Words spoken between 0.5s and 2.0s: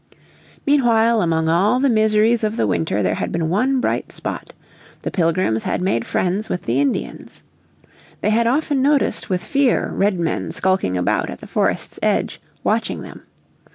Meanwhile among all the